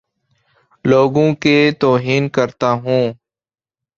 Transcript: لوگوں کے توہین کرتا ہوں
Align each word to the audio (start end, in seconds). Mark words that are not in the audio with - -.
لوگوں 0.85 1.33
کے 1.35 1.71
توہین 1.79 2.29
کرتا 2.29 2.71
ہوں 2.83 3.03